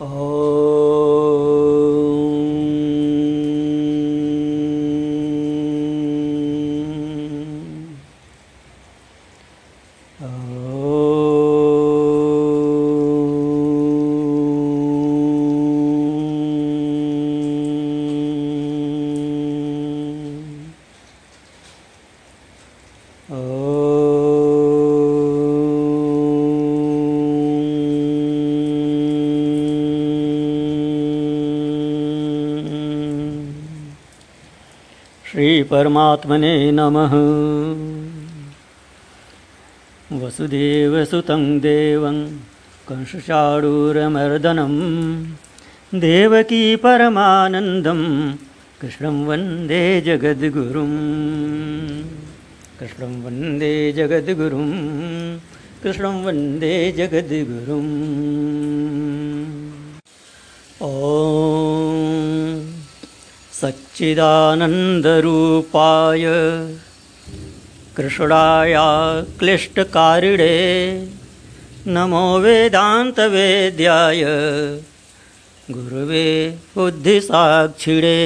[0.00, 0.57] 哦。
[35.38, 37.12] श्रीपरमात्मने नमः।
[40.20, 42.16] वसुदेवसुतं देवं
[42.88, 44.72] कंसचाडूरमर्दनं
[46.00, 48.00] देवकी परमानन्दं
[48.80, 50.90] कृष्णं वन्दे जगद्गुरुं।
[52.80, 54.68] कृष्णं वन्दे जगद्गुरुं
[55.82, 57.94] कृष्णं वन्दे जगद्गुरुम्
[60.82, 61.97] ॐ
[63.98, 66.24] सच्चिदानन्दरूपाय।
[67.96, 68.74] कृष्णाय
[69.38, 71.08] क्लिष्टकारिणे
[71.86, 74.22] नमो वेदान्तवेद्याय।
[75.70, 78.18] गुरुवे बुद्धिसाक्षिणे।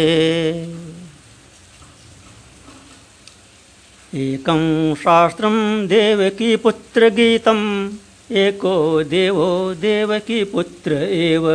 [4.15, 7.91] एकं शास्त्रं देवकीपुत्रगीतम्
[8.33, 11.49] एको देवो देवकीपुत्र एव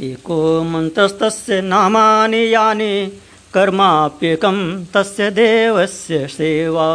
[0.00, 2.92] एको मन्त्रस्तस्य नामानि यानि
[3.54, 4.58] कर्माप्येकं
[4.94, 6.88] तस्य देवस्य सेवा।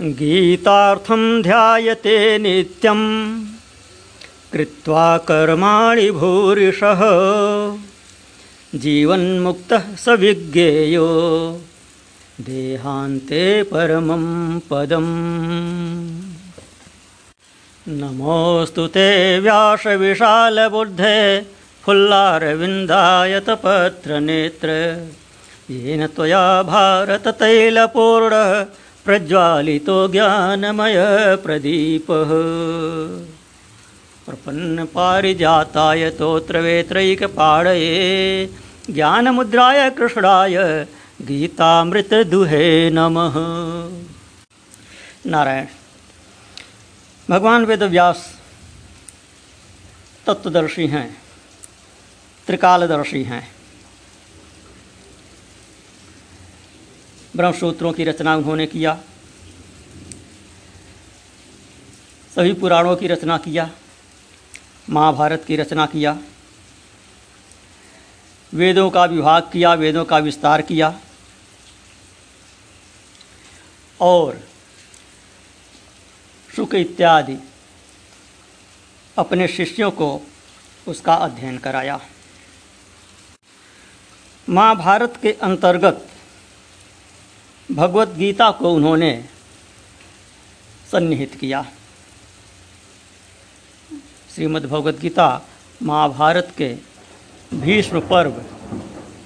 [0.00, 3.00] गीतार्थं ध्यायते नित्यं
[4.52, 7.02] कृत्वा कर्माणि भूरिशः
[8.74, 11.08] जीवन्मुक्तः स विज्ञेयो
[12.40, 14.24] देहान्ते परमं
[14.70, 15.14] पदम्
[17.88, 21.18] नमोऽस्तु ते व्यासविशालबुद्धे
[21.84, 24.68] फुल्लारविन्दायतपत्रनेत्र।
[25.70, 28.64] येन त्वया भारततैलपूर्णः
[29.04, 30.90] प्रज्वालितो ज्ञानमयप्रदीपः
[34.26, 37.94] प्रपन्नपारिजाताय तोत्रवेत्रैकपाडये
[38.90, 40.86] ज्ञानमुद्राय कृष्णाय
[41.28, 43.34] गीतामृतदुहे नमः।
[45.32, 45.66] नारायण
[47.28, 48.18] भगवान वेद व्यास
[50.26, 51.08] तत्वदर्शी हैं,
[52.46, 53.42] त्रिकालदर्शी हैं।
[57.36, 58.94] ब्रह्मसूत्रों की रचना उन्होंने किया,
[62.36, 63.70] सभी पुराणों की रचना किया,
[64.90, 66.18] महाभारत की रचना किया,
[68.52, 70.98] वेदों का विभाग किया, वेदों का विस्तार किया,
[74.00, 74.40] और
[76.56, 77.36] शुक इत्यादि
[79.18, 80.26] अपने शिष्यों को
[80.88, 82.00] उसका अध्ययन कराया।
[84.48, 86.06] महाभारत के अंतर्गत
[87.72, 89.24] भगवत गीता को उन्होंने
[90.92, 91.62] सन्निहित किया।
[94.34, 95.28] श्रीमद् भगवत गीता
[95.82, 96.74] महाभारत के
[97.54, 98.30] भीष्म पर्व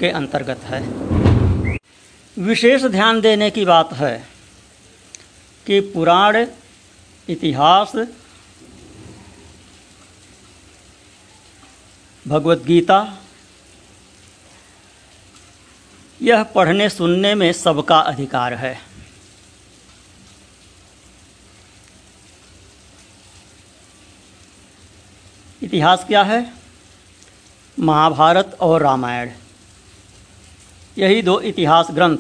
[0.01, 0.81] के अंतर्गत है।
[2.37, 4.17] विशेष ध्यान देने की बात है
[5.67, 6.47] कि पुराण
[7.31, 7.93] इतिहास,
[12.29, 13.19] भगवत गीता,
[16.23, 18.81] यह पढ़ने सुनने में सबका अधिकार है।
[25.63, 26.53] इतिहास क्या है?
[27.79, 29.31] महाभारत और रामायण।
[30.99, 32.19] यही दो इतिहास ग्रंथ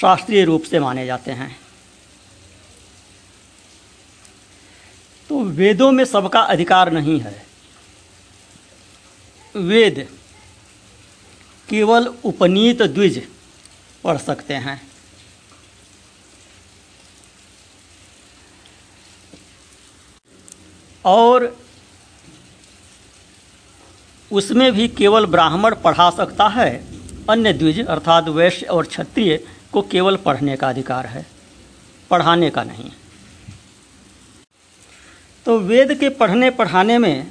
[0.00, 1.67] शास्त्रीय रूप से माने जाते हैं।
[5.38, 7.46] वेदों में सबका अधिकार नहीं है।
[9.54, 10.06] वेद
[11.68, 13.26] केवल उपनीत द्विज
[14.04, 14.80] पढ़ सकते हैं।
[21.04, 21.56] और
[24.30, 26.70] उसमें भी केवल ब्राह्मण पढ़ा सकता है,
[27.30, 29.36] अन्य द्विज अर्थात वैश्य और क्षत्रिय
[29.72, 31.26] को केवल पढ़ने का अधिकार है,
[32.10, 32.90] पढ़ाने का नहीं।
[35.48, 37.30] तो वेद के पढ़ने पढ़ाने में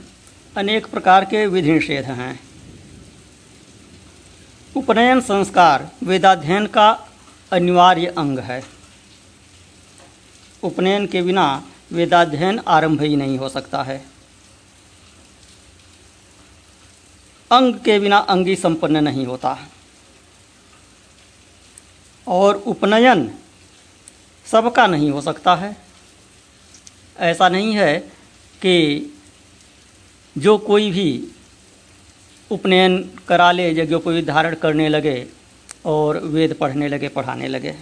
[0.58, 2.40] अनेक प्रकार के विधि निषेध हैं।
[4.78, 7.08] उपनयन संस्कार वेदाध्ययन का
[7.52, 8.64] अनिवार्य अंग है।
[10.64, 14.06] उपनयन के बिना वेदाध्ययन आरंभ ही नहीं हो सकता है।
[17.52, 19.68] अंग के बिना अंगी संपन्न नहीं होता।
[22.28, 23.32] और उपनयन
[24.46, 25.87] सबका नहीं हो सकता है।
[27.20, 28.00] ऐसा नहीं है
[28.62, 29.14] कि
[30.38, 31.28] जो कोई भी
[32.52, 35.28] उपनयन करा ले यज्ञोपवीत धारण करने लगे
[35.86, 37.76] और वेद पढ़ने लगे, पढ़ाने लगे।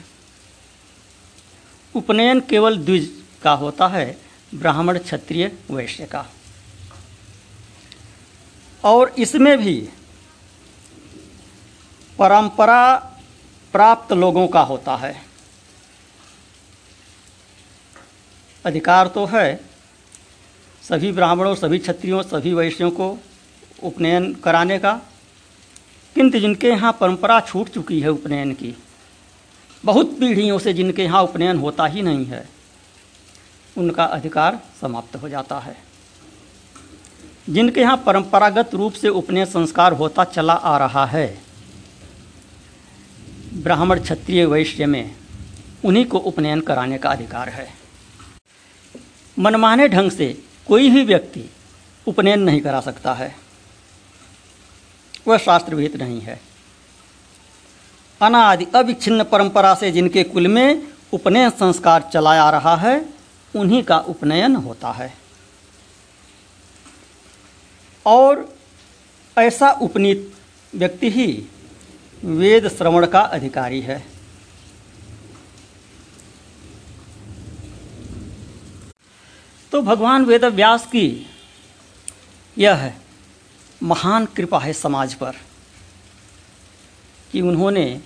[1.95, 3.11] उपनयन केवल द्विज
[3.43, 4.17] का होता है,
[4.55, 6.25] ब्राह्मण, क्षत्रिय, वैश्य का।
[8.83, 9.89] और इसमें भी
[12.19, 12.95] परंपरा
[13.73, 15.34] प्राप्त लोगों का होता है।
[18.65, 19.59] अधिकार तो है।
[20.83, 23.17] सभी ब्राह्मणों, सभी क्षत्रियों, सभी वैश्यों को
[23.83, 24.93] उपनयन कराने का,
[26.15, 28.75] किंतु जिनके यहाँ परंपरा छूट चुकी है उपनयन की,
[29.83, 32.47] बहुत पीढ़ियों से जिनके यहाँ उपनयन होता ही नहीं है,
[33.75, 35.75] उनका अधिकार समाप्त हो जाता है।
[37.47, 41.27] जिनके यहाँ परंपरागत रूप से उपनयन संस्कार होता चला आ रहा है,
[43.55, 45.15] ब्राह्मण, क्षत्रिय, वैश्य में
[45.85, 47.67] उन्हीं को उपनयन कराने का अधिकार है।
[49.39, 51.49] मनमाने ढंग से कोई भी व्यक्ति
[52.07, 53.35] उपनयन नहीं करा सकता है।
[55.27, 56.41] वह शास्त्रविहित नहीं है।
[58.21, 63.09] अनादि अविच्छिन्न परंपरा से जिनके कुल में उपनयन संस्कार चलाया रहा है,
[63.55, 65.13] उन्हीं का उपनयन होता है।
[68.05, 68.55] और
[69.37, 70.35] ऐसा उपनीत
[70.75, 71.45] व्यक्ति ही
[72.23, 74.14] वेद श्रवण का अधिकारी है।
[79.75, 81.27] तो भगवान वेद व्यास की
[82.57, 82.95] यह है,
[83.83, 85.35] महान कृपा है समाज पर
[87.31, 88.01] कि उन्होंने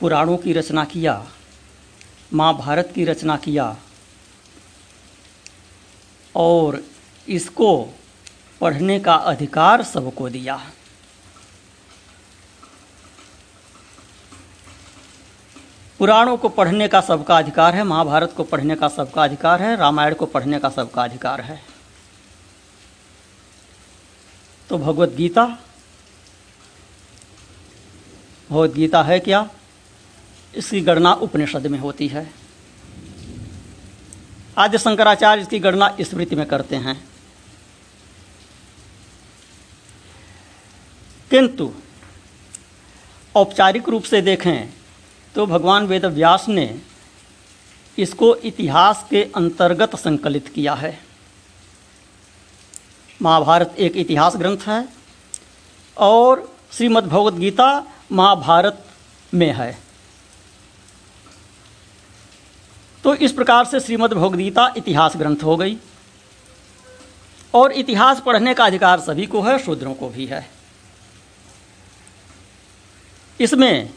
[0.00, 1.14] पुराणों की रचना किया
[2.34, 3.76] महाभारत की रचना किया
[6.34, 6.82] और
[7.28, 7.70] इसको
[8.60, 10.60] पढ़ने का अधिकार सबको दिया।
[15.98, 20.14] पुराणों को पढ़ने का सबका अधिकार है, महाभारत को पढ़ने का सबका अधिकार है, रामायण
[20.14, 21.62] को पढ़ने का सबका अधिकार है।
[24.68, 25.46] तो भगवत गीता
[28.50, 29.50] भगवत गीता है क्या?
[30.54, 32.30] इसकी गणना उपनिषद में होती है।
[34.58, 37.08] आद्य शंकराचार्य इसकी गणना स्मृति में करते हैं।
[41.30, 41.72] किंतु
[43.34, 44.85] औपचारिक रूप से देखें
[45.36, 46.64] तो भगवान वेद व्यास ने
[47.98, 50.98] इसको इतिहास के अंतर्गत संकलित किया है।
[53.20, 54.88] महाभारत एक इतिहास ग्रंथ है
[55.96, 56.42] और
[56.72, 57.68] श्रीमद् गीता
[58.12, 58.82] महाभारत
[59.32, 59.78] में है।
[63.04, 65.76] तो इस प्रकार से श्रीमद् गीता इतिहास ग्रंथ हो गई
[67.54, 70.46] और इतिहास पढ़ने का अधिकार सभी को है, शूद्रों को भी है।
[73.40, 73.90] इसमें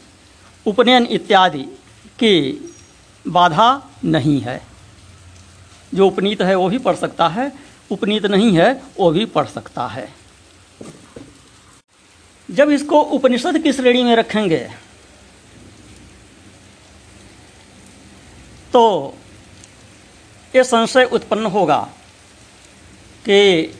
[0.66, 1.62] उपनयन इत्यादि
[2.18, 2.34] की
[3.24, 3.68] बाधा
[4.04, 4.60] नहीं है।
[5.94, 7.52] जो उपनीत है, वो भी पढ़ सकता है।
[7.90, 10.08] उपनीत नहीं है, वो भी पढ़ सकता है।
[12.48, 14.58] जब इसको उपनिषद की श्रेणी में रखेंगे
[18.72, 18.82] तो
[20.56, 21.78] ये संशय उत्पन्न होगा
[23.24, 23.74] कि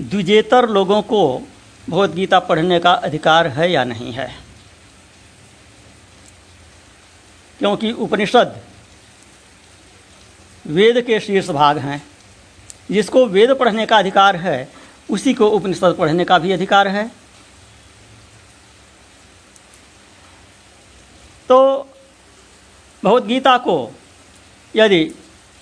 [0.00, 1.22] द्विजेतर लोगों को
[1.90, 4.41] भगवदगीता पढ़ने का अधिकार है या नहीं है।
[7.62, 8.54] क्योंकि उपनिषद
[10.66, 12.02] वेद के शीर्ष भाग हैं।
[12.90, 14.68] जिसको वेद पढ़ने का अधिकार है,
[15.10, 17.06] उसी को उपनिषद पढ़ने का भी अधिकार है।
[21.48, 21.58] तो
[23.02, 23.76] भगवत गीता को
[24.74, 25.02] यदि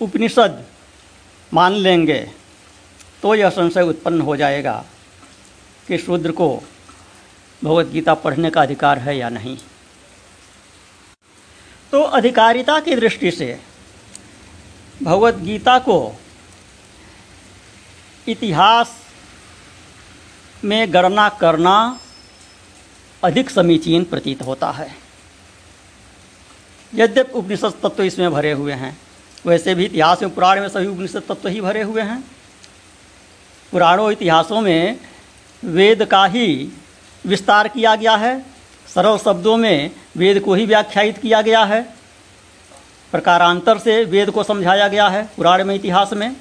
[0.00, 0.64] उपनिषद
[1.52, 2.20] मान लेंगे
[3.22, 4.84] तो यह संशय उत्पन्न हो जाएगा
[5.88, 6.48] कि शूद्र को
[7.62, 9.56] भगवत गीता पढ़ने का अधिकार है या नहीं।
[11.92, 13.58] तो अधिकारिता की दृष्टि से
[15.02, 15.98] भगवत गीता को
[18.26, 18.96] इतिहास
[20.64, 21.76] में गणना करना
[23.22, 24.90] अधिक समीचीन प्रतीत होता है।
[26.92, 28.96] यद्यप उपनिषद तत्व इसमें भरे हुए हैं,
[29.46, 32.22] वैसे भी इतिहास में पुराण में सभी उपनिषद तत्व ही भरे हुए हैं।
[33.72, 34.98] पुराणों इतिहासों में
[35.62, 36.46] वेद का ही
[37.24, 38.34] विस्तार किया गया है।
[38.94, 41.82] सरल शब्दों में वेद को ही व्याख्यायित किया गया है।
[43.12, 46.34] प्रकारांतर से वेद को समझाया गया है पुराण में इतिहास में।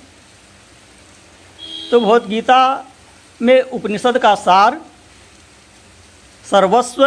[1.91, 2.85] तो भगवत गीता
[3.41, 4.79] में उपनिषद का सार
[6.45, 7.05] सर्वस्व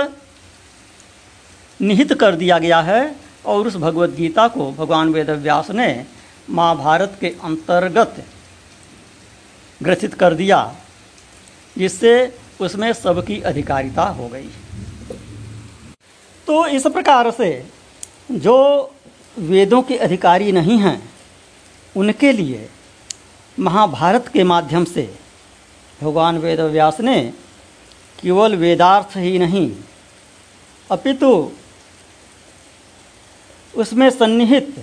[1.81, 3.15] निहित कर दिया गया है
[3.47, 6.05] और उस भगवत गीता को भगवान वेद व्यास ने
[6.51, 8.25] महाभारत के अंतर्गत
[9.81, 10.75] ग्रथित कर दिया,
[11.77, 14.49] जिससे उसमें सबकी अधिकारिता हो गई।
[16.53, 17.47] तो इस प्रकार से
[18.31, 18.57] जो
[19.37, 21.11] वेदों के अधिकारी नहीं हैं,
[21.95, 22.69] उनके लिए
[23.59, 25.03] महाभारत के माध्यम से
[26.01, 27.23] भगवान वेद व्यास ने
[28.19, 29.65] केवल वेदार्थ ही नहीं,
[30.91, 31.33] अपितु
[33.75, 34.75] उसमें सन्निहित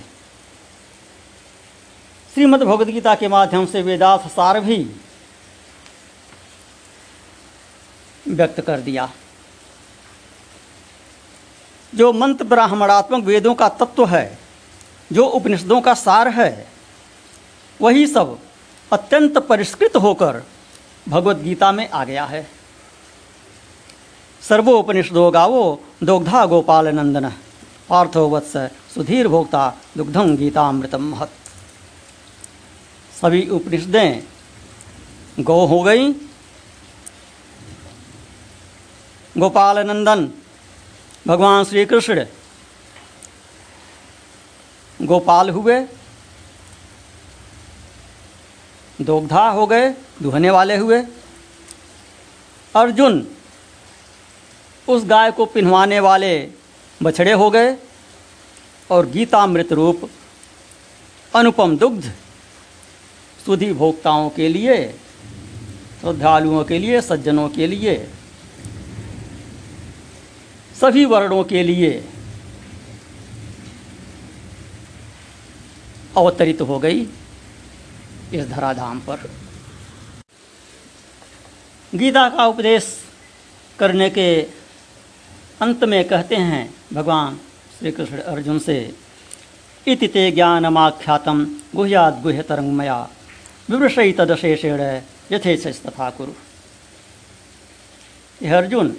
[2.33, 4.83] श्रीमद् भगवद्गीता के माध्यम से वेदार्थ सार भी
[8.25, 9.09] व्यक्त कर दिया।
[11.93, 14.39] जो मंत्र ब्राह्मणात्मक वेदों का तत्व है,
[15.11, 16.67] जो उपनिषदों का सार है,
[17.81, 18.37] वही सब
[18.91, 20.43] अत्यंत परिष्कृत होकर
[21.09, 22.47] भगवत गीता में आ गया है।
[24.41, 27.29] सर्वोपनिषदो गावो दुग्धा गोपाल नंदन,
[27.89, 28.57] पार्थो वत्स
[28.93, 31.31] सुधीर भोक्ता दुग्धम गीतामृतम महत।
[33.21, 34.23] सभी उपनिषदें
[35.39, 36.11] गौ हो गई।
[39.35, 40.27] गोपाल नंदन
[41.27, 42.25] भगवान श्री कृष्ण।
[45.01, 45.85] गोपाल हुए।
[49.01, 49.89] दोग्धा हो गए,
[50.21, 51.03] दुहने वाले हुए।
[52.75, 53.27] अर्जुन
[54.87, 56.49] उस गाय को पिन्हवाने वाले
[57.03, 57.75] बछड़े हो गए
[58.91, 60.09] और गीतामृत रूप
[61.35, 62.13] अनुपम दुग्ध
[63.45, 64.91] सुधी भोक्ताओं के लिए,
[66.01, 68.09] श्रद्धालुओं के लिए, सज्जनों के लिए
[70.81, 71.91] सभी वर्णों के लिए
[76.17, 77.01] अवतरित हो गई
[78.33, 79.29] इस धराधाम पर।
[81.93, 82.85] गीता का उपदेश
[83.79, 84.29] करने के
[85.61, 87.39] अंत में कहते हैं, भगवान
[87.79, 88.77] श्री कृष्ण अर्जुन से,
[89.87, 91.45] इति ते ज्ञानमाख्यातम
[91.75, 92.97] गुह्याद गुह्यतरंग मया
[93.69, 94.81] विवृषयी तदशेषेण
[95.31, 96.31] यथेच तथा कुरु
[98.41, 98.95] अर्जुन,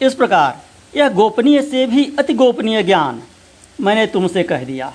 [0.00, 0.60] इस प्रकार
[0.94, 3.22] यह गोपनीय से भी अति गोपनीय ज्ञान
[3.80, 4.92] मैंने तुमसे कह दिया।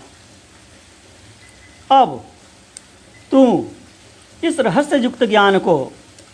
[1.92, 2.24] अब
[3.32, 3.44] तू
[4.44, 5.78] इस रहस्य युक्त ज्ञान को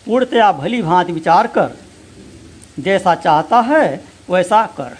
[0.06, 1.76] पूर्णतया भली भांति विचार कर,
[2.78, 4.96] जैसा चाहता है वैसा कर।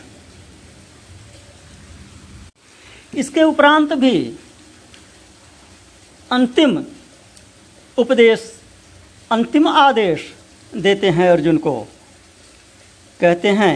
[3.14, 4.16] इसके उपरांत भी
[6.30, 6.84] अंतिम
[7.98, 8.52] उपदेश,
[9.30, 10.32] अंतिम आदेश
[10.72, 11.80] देते हैं अर्जुन को।
[13.20, 13.74] कहते हैं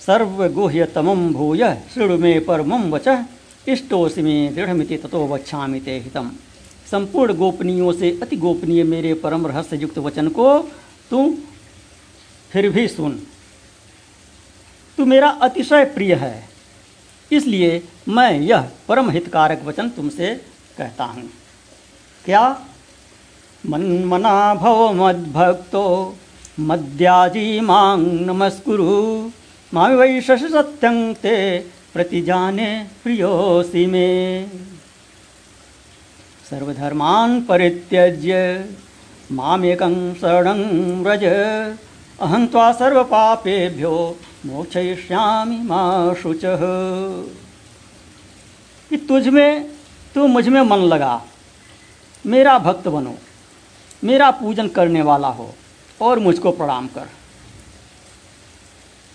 [0.00, 1.62] सर्वगुह्यतमं भूय,
[1.94, 3.08] शृणु मे परमं वच
[3.68, 6.30] इष्टोसि में दृढ़मिति ततो वक्षामि ते हितम।
[6.90, 10.58] संपूर्ण गोपनीयों से अति गोपनीय मेरे परम रहस्य युक्त वचन को
[11.10, 11.22] तू
[12.50, 13.18] फिर भी सुन।
[14.98, 16.48] तू मेरा अतिशय प्रिय है,
[17.30, 20.34] इसलिए मैं यह परम हितकारक वचन तुमसे
[20.78, 21.28] कहता हूँ।
[22.24, 22.44] क्या?
[23.64, 25.84] मन मना भव मद्भक्तो,
[26.60, 28.92] मद्याजी मांग नमस्कुरु।
[29.74, 31.60] मामि वै शशि सत्यं ते
[31.94, 34.46] प्रतिजाने प्रियोऽसि मे।
[36.50, 38.64] सर्वधर्मान् परित्यज्य
[39.32, 40.62] मामेकं शरणं
[41.02, 41.24] व्रज।
[42.20, 46.58] अहं त्वा सर्वपापेभ्यो मोक्षयिष्यामि मा शुचः।
[48.90, 49.70] कि तुझ में,
[50.14, 51.24] तू मुझमें मन लगा।
[52.26, 53.14] मेरा भक्त बनो।
[54.04, 55.54] मेरा पूजन करने वाला हो
[56.00, 57.08] और मुझको प्रणाम कर।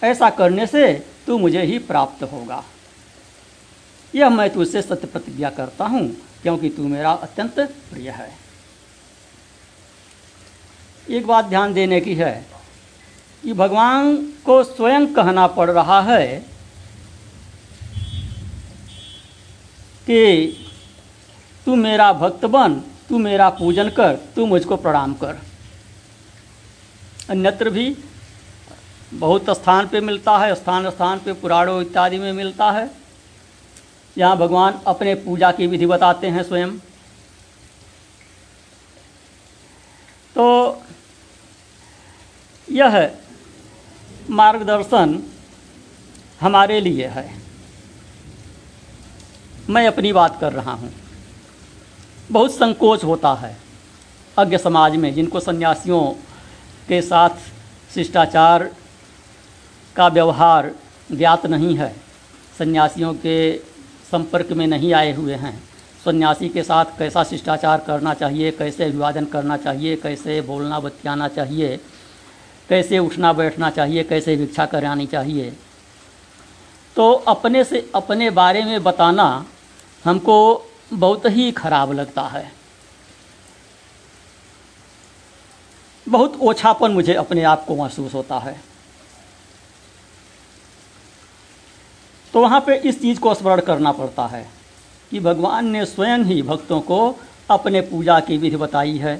[0.01, 0.93] ऐसा करने से
[1.27, 2.63] तू मुझे ही प्राप्त होगा।
[4.13, 6.08] यह मैं तुझसे सत्य प्रतिज्ञा करता हूँ,
[6.41, 8.31] क्योंकि तू मेरा अत्यंत प्रिय है।
[11.10, 12.34] एक बात ध्यान देने की है
[13.43, 14.15] कि भगवान
[14.46, 16.27] को स्वयं कहना पड़ रहा है
[20.08, 20.58] कि
[21.65, 25.38] तू मेरा भक्त बन, तू मेरा पूजन कर, तू मुझको प्रणाम कर।
[27.29, 27.89] अन्यत्र भी
[29.13, 32.89] बहुत स्थान पे मिलता है, स्थान स्थान पे पुराणों इत्यादि में मिलता है।
[34.17, 36.77] यहाँ भगवान अपने पूजा की विधि बताते हैं स्वयं।
[40.35, 40.81] तो
[42.71, 43.11] यह
[44.29, 45.21] मार्गदर्शन
[46.41, 47.29] हमारे लिए है।
[49.69, 50.91] मैं अपनी बात कर रहा हूँ।
[52.31, 53.57] बहुत संकोच होता है
[54.37, 56.01] अज्ञ समाज में, जिनको सन्यासियों
[56.87, 57.29] के साथ
[57.93, 58.71] शिष्टाचार
[59.95, 60.71] का व्यवहार
[61.12, 61.95] ज्ञात नहीं है।
[62.57, 63.57] सन्यासियों के
[64.12, 65.63] संपर्क में नहीं आए हुए हैं।
[66.05, 71.77] सन्यासी के साथ कैसा शिष्टाचार करना चाहिए, कैसे अभिवादन करना चाहिए, कैसे बोलना बतियाना चाहिए,
[72.69, 75.57] कैसे उठना बैठना चाहिए, कैसे भिक्षा करानी चाहिए।
[76.95, 79.45] तो अपने से अपने बारे में बताना
[80.05, 82.51] हमको बहुत ही खराब लगता है।
[86.10, 88.70] बहुत ओछापन मुझे अपने आप को महसूस होता है।
[92.33, 94.45] तो वहाँ पे इस चीज़ को स्मरण करना पड़ता है
[95.11, 97.00] कि भगवान ने स्वयं ही भक्तों को
[97.50, 99.15] अपने पूजा की विधि बताई है।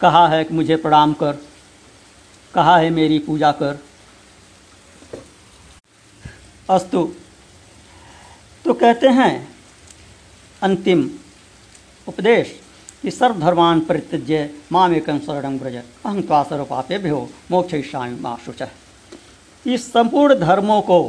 [0.00, 1.38] कहा है कि मुझे प्रणाम कर।
[2.54, 3.78] कहा है मेरी पूजा कर।
[6.70, 7.02] अस्तु
[8.64, 9.48] तो कहते हैं
[10.62, 11.08] अंतिम
[12.06, 12.54] उपदेश
[13.02, 18.62] कि सर्वधर्मान परित्यज्य माम एकं शरणं ब्रज अहं त्वा सर्वपापेभ्यो मोक्षयिष्यामि मा शुच।
[19.66, 21.00] इस संपूर्ण धर्मों को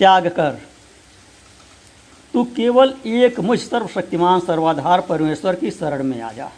[0.00, 0.58] त्याग कर।
[2.34, 6.50] तू केवल एक मुझ सर्वशक्तिमान, सर्वाधार परमेश्वर की शरण में आ जा।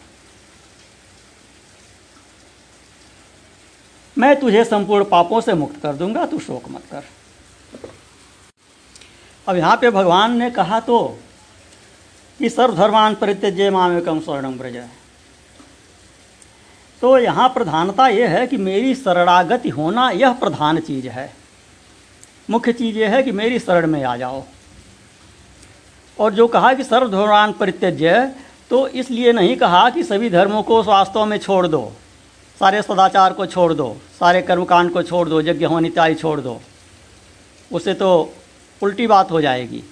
[4.17, 7.03] मैं तुझे संपूर्ण पापों से मुक्त कर दूँगा, तू शोक मत कर।
[9.47, 10.99] अब यहाँ पे भगवान ने कहा तो
[12.39, 14.77] कि सर्वधर्मान परित्यज्य मामेकम स्वर्णम ब्रज
[17.01, 21.31] तो यहाँ प्रधानता यह है कि मेरी शरणागति होना यह प्रधान चीज़ है।
[22.49, 24.43] मुख्य चीज़ यह है कि मेरी शरण में आ जाओ।
[26.17, 28.31] और जो कहा कि सर्वधर्मान परित्यज्य
[28.71, 31.91] तो इसलिए नहीं कहा कि सभी धर्मों को वास्तव में छोड़ दो,
[32.61, 36.59] सारे सदाचार को छोड़ दो, सारे कर्मकांड को छोड़ दो, यज्ञ होनी इत्यादि छोड़ दो।
[37.71, 38.33] उससे तो
[38.81, 39.83] उल्टी बात हो जाएगी।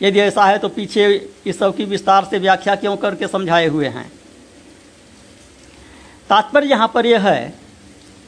[0.00, 1.06] यदि ऐसा है तो पीछे
[1.46, 4.10] इस सब की विस्तार से व्याख्या क्यों करके समझाए हुए हैं?
[6.30, 7.48] तात्पर्य यहाँ पर यह है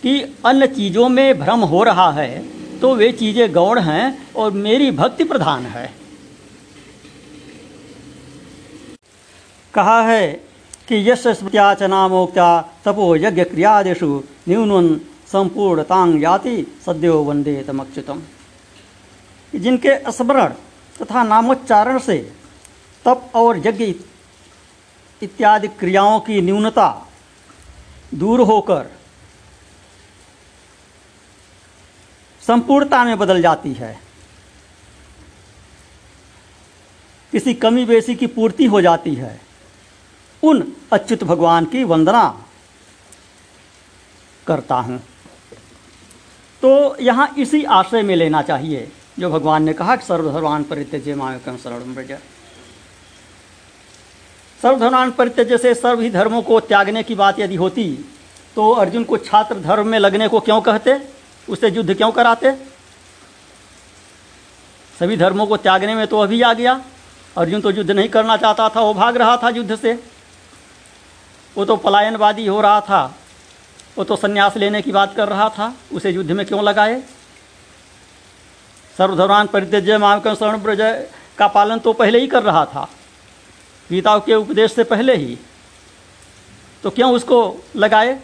[0.02, 4.90] कि अन्य चीज़ों में भ्रम हो रहा है तो वे चीज़ें गौण हैं और मेरी
[4.90, 5.92] भक्ति प्रधान है।
[9.74, 10.26] कहा है
[10.88, 12.48] कि यश स्मृत्या च नामोक्त्या
[12.84, 14.08] तपो यज्ञ क्रियादिषु
[14.48, 14.96] न्यून
[15.32, 16.56] संपूर्णतांग याति
[16.86, 18.22] सद्यो वंदे तमच्युतम।
[19.52, 20.52] जिनके स्मरण
[20.96, 22.18] तथा नामोच्चारण से
[23.04, 23.94] तप और यज्ञ
[25.22, 26.88] इत्यादि क्रियाओं की न्यूनता
[28.14, 28.90] दूर होकर
[32.50, 33.98] संपूर्णता में बदल जाती है।
[37.32, 39.40] किसी कमी बेसी की पूर्ति हो जाती है।
[40.42, 42.22] उन अच्युत भगवान की वंदना
[44.46, 44.98] करता हूँ।
[46.62, 51.56] तो यहाँ इसी आश्रय में लेना चाहिए, जो भगवान ने कहा कि सर्वधर्मान परित्यज्य मायकम
[51.56, 52.12] शरण ब्रज
[54.60, 57.86] सर्वधर्मान परित्यज्य से सर्व ही धर्मों को त्यागने की बात यदि होती
[58.56, 60.98] तो अर्जुन को छात्र धर्म में लगने को क्यों कहते?
[61.48, 62.52] उससे युद्ध क्यों कराते?
[64.94, 66.80] सभी धर्मों को त्यागने में तो अभी आ गया
[67.36, 69.92] अर्जुन तो युद्ध नहीं करना चाहता था, वो भाग रहा था युद्ध से।
[71.56, 73.02] वो तो पलायनवादी हो रहा था,
[73.98, 77.00] वो तो संन्यास लेने की बात कर रहा था, उसे युद्ध में क्यों लगाए?
[78.98, 80.80] सर्वधर्मान परित्यज्य मामकम शरण ब्रज
[81.38, 82.88] का पालन तो पहले ही कर रहा था
[83.90, 85.38] गीता के उपदेश से पहले ही।
[86.82, 87.38] तो क्यों उसको
[87.76, 88.18] लगाए?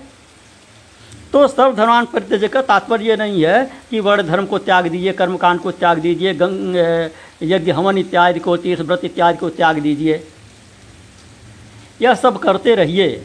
[1.33, 5.71] तो सर्वधर्मान परित्यज्य का तात्पर्य नहीं है कि वर्ण धर्म को त्याग दीजिए, कर्मकांड को
[5.73, 6.77] त्याग दीजिए, गंग
[7.43, 10.27] यज्ञ हवन इत्यादि को, तीर्थ व्रत इत्यादि को त्याग दीजिए।
[12.03, 13.25] यह सब करते रहिए,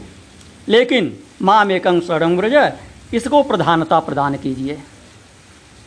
[0.68, 2.54] लेकिन माम एकं शरण ब्रज
[3.14, 4.78] इसको प्रधानता प्रदान कीजिए।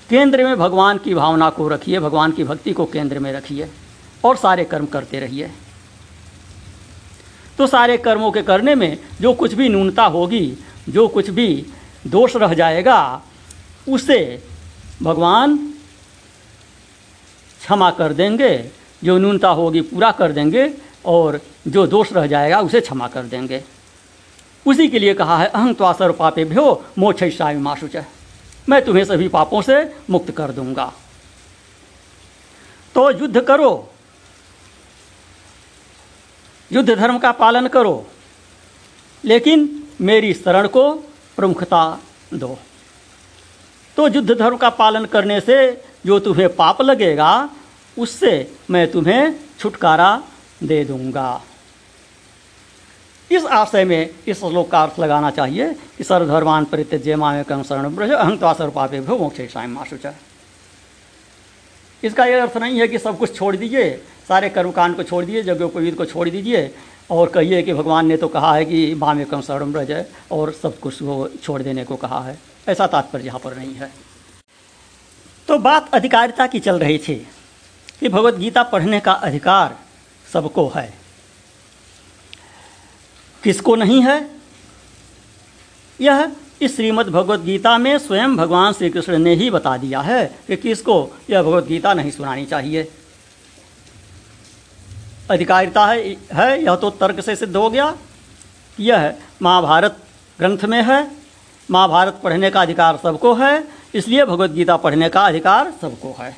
[0.10, 3.69] केंद्र में भगवान की भावना को रखिए, भगवान की भक्ति को केंद्र में रखिए
[4.23, 5.51] और सारे कर्म करते रहिए।
[7.58, 10.58] तो सारे कर्मों के करने में जो कुछ भी न्यूनता होगी,
[10.89, 11.65] जो कुछ भी
[12.07, 13.21] दोष रह जाएगा,
[13.89, 14.43] उसे
[15.03, 15.57] भगवान
[17.61, 18.71] क्षमा कर देंगे,
[19.03, 20.73] जो न्यूनता होगी पूरा कर देंगे,
[21.05, 23.63] और जो दोष रह जाएगा, उसे क्षमा कर देंगे।
[24.67, 27.97] उसी के लिए कहा है, अहं त्वासर पापे भ्यो मोक्षामी माशुच
[28.69, 30.93] मैं तुम्हें सभी पापों से मुक्त कर दूँगा।
[32.95, 33.91] तो युद्ध करो।
[36.71, 38.07] युद्ध धर्म का पालन करो।
[39.25, 41.03] लेकिन मेरी शरण को
[41.37, 41.81] प्रमुखता
[42.33, 42.57] दो।
[43.97, 45.57] तो युद्ध धर्म का पालन करने से
[46.05, 47.49] जो तुम्हें पाप लगेगा,
[47.97, 48.31] उससे
[48.69, 50.23] मैं तुम्हें छुटकारा
[50.63, 51.41] दे दूँगा।
[53.29, 58.11] इस आशय में इस श्लोक का अर्थ लगाना चाहिए कि सर्वधर्मान परित्यज्य मामेकम शरण ब्रज
[58.11, 60.05] अहंत्वा सर्वपापे भो मोक्ष माशुच।
[62.03, 63.89] इसका यह अर्थ नहीं है कि सब कुछ छोड़ दीजिए,
[64.27, 66.69] सारे कर्मकांड को छोड़ दीजिए, यज्ञोपवीत को छोड़ दीजिए
[67.11, 71.01] और कहिए कि भगवान ने तो कहा है कि मामेकम शरण जाए और सब कुछ
[71.01, 73.93] वो छोड़ देने को कहा है। ऐसा तात्पर्य यहाँ पर नहीं है।
[75.47, 77.27] तो बात अधिकारिता की चल रही थी
[77.99, 79.77] कि भगवत गीता पढ़ने का अधिकार
[80.33, 80.93] सबको है।
[83.43, 84.29] किसको नहीं है?
[86.01, 90.39] यह इस श्रीमद् भगवत गीता में स्वयं भगवान श्री कृष्ण ने ही बता दिया है
[90.47, 92.91] कि किसको यह भगवत गीता नहीं सुनानी चाहिए।
[95.29, 97.95] अधिकारिता है है, यह तो तर्क से सिद्ध हो गया।
[98.79, 99.97] यह महाभारत
[100.39, 101.07] ग्रंथ में है।
[101.69, 103.63] महाभारत पढ़ने का अधिकार सबको है,
[103.95, 106.35] इसलिए भगवत गीता पढ़ने का अधिकार सबको है।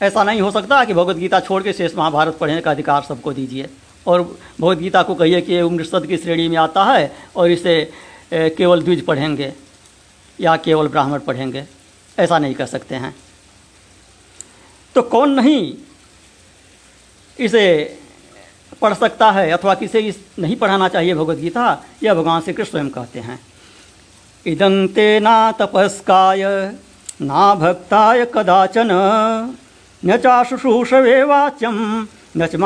[0.00, 3.32] ऐसा नहीं हो सकता कि भगवत गीता छोड़ के शेष महाभारत पढ़ने का अधिकार सबको
[3.32, 3.68] दीजिए।
[4.06, 7.92] और भगवद गीता को कहिए कि उपनिषद की श्रेणी में आता है और इसे
[8.32, 9.52] केवल द्विज पढ़ेंगे
[10.38, 11.64] या केवल ब्राह्मण पढ़ेंगे।
[12.18, 13.14] ऐसा नहीं कर सकते हैं।
[14.94, 15.74] तो कौन नहीं
[17.38, 17.98] इसे
[18.82, 22.70] पढ़ सकता है, अथवा किसे इस नहीं पढ़ाना चाहिए भगवद गीता, यह भगवान श्री कृष्ण
[22.70, 23.38] स्वयं कहते हैं।
[24.46, 26.42] इदंते ना तपस्काय,
[27.22, 28.88] ना भक्ताय कदाचन,
[30.02, 32.56] न चाशुश्रूषवे वाच्यम न च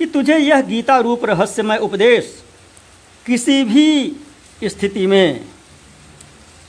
[0.00, 2.42] कि तुझे यह गीता रूप रहस्यमय उपदेश
[3.26, 4.16] किसी भी
[4.64, 5.44] स्थिति में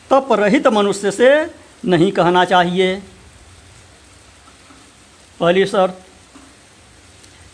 [0.09, 1.29] तप रहित मनुष्य से
[1.85, 2.95] नहीं कहना चाहिए।
[5.39, 6.06] पहली शर्त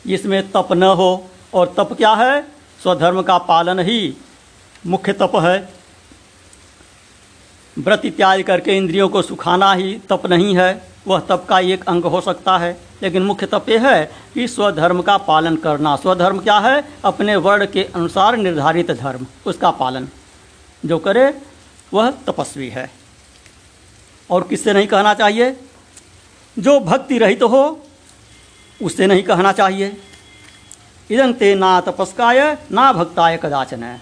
[0.07, 2.41] जिसमें तप न हो। और तप क्या है?
[2.83, 4.13] स्वधर्म का पालन ही
[4.87, 5.69] मुख्य तप है।
[7.79, 12.03] व्रत इत्यादि करके इंद्रियों को सुखाना ही तप नहीं है। वह तप का एक अंग
[12.03, 16.59] हो सकता है। लेकिन मुख्य तप यह है कि स्वधर्म का पालन करना। स्वधर्म क्या
[16.59, 16.83] है?
[17.05, 20.07] अपने वर्ण के अनुसार निर्धारित धर्म, उसका पालन।
[20.85, 21.41] जो करे,
[21.93, 22.91] वह तपस्वी है।
[24.31, 25.59] और किससे नहीं कहना चाहिए?
[26.59, 27.85] जो भक्ति रहित तो हो
[28.83, 29.97] उससे नहीं कहना चाहिए।
[31.11, 34.01] इदं ते ना तपस्काय, ना भक्ताय कदाचन। है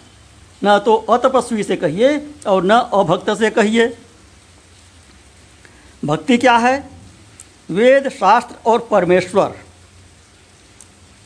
[0.64, 3.98] न तो अतपस्वी से कहिए और न अभक्त से कहिए।
[6.06, 6.90] भक्ति क्या है?
[7.70, 9.58] वेद, शास्त्र और परमेश्वर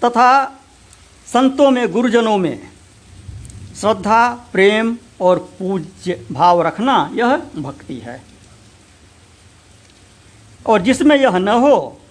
[0.03, 0.45] तथा
[1.33, 2.69] संतों में, गुरुजनों में
[3.81, 8.21] श्रद्धा, प्रेम और पूज्य भाव रखना यह भक्ति है।
[10.67, 12.01] और जिसमें यह न हो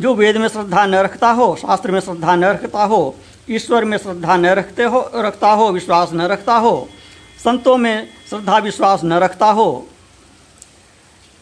[0.00, 3.16] जो वेद में श्रद्धा न रखता हो, शास्त्र में श्रद्धा न रखता हो,
[3.50, 6.88] ईश्वर में श्रद्धा न रखते हो, रखता हो, विश्वास न रखता हो,
[7.44, 9.88] संतों में श्रद्धा, विश्वास न रखता हो,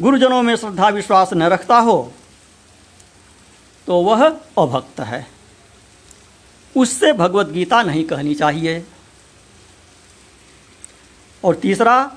[0.02, 2.12] गुरुजनों में श्रद्धा, विश्वास न रखता हो
[3.86, 5.26] तो वह अभक्त है।
[6.76, 8.84] उससे भगवत गीता नहीं कहनी चाहिए।
[11.44, 12.10] और तीसरा,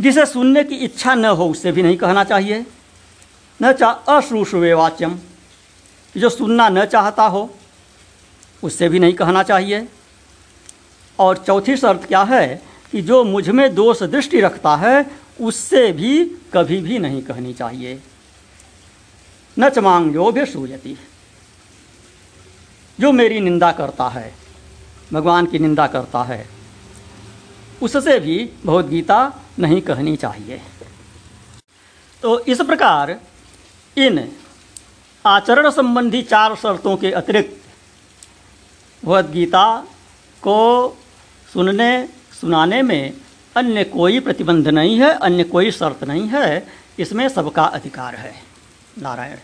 [0.00, 2.66] जिसे सुनने की इच्छा न हो उससे भी नहीं कहना चाहिए।
[3.62, 5.18] न चाह अश्रूषुवे वाच्यम
[6.16, 7.50] जो सुनना न चाहता हो,
[8.62, 9.88] उससे भी नहीं कहना चाहिए।
[11.18, 15.06] और चौथी शर्त क्या है कि जो मुझमें दोष दृष्टि रखता है,
[15.40, 18.00] उससे भी कभी भी नहीं कहनी चाहिए।
[19.58, 20.96] न चमांग जो भी सूजती
[23.00, 24.34] जो मेरी निंदा करता है,
[25.12, 26.48] भगवान की निंदा करता है,
[27.82, 29.18] उससे भी भगवत गीता
[29.58, 30.60] नहीं कहनी चाहिए।
[32.22, 33.20] तो इस प्रकार
[33.98, 34.28] इन
[35.26, 37.62] आचरण संबंधी चार शर्तों के अतिरिक्त
[39.04, 39.86] भगवद गीता
[40.42, 40.96] को
[41.52, 42.08] सुनने,
[42.40, 43.12] सुनाने में
[43.56, 46.66] अन्य कोई प्रतिबंध नहीं है, अन्य कोई शर्त नहीं है,
[46.98, 48.34] इसमें सबका अधिकार है।
[48.98, 49.36] नारायण।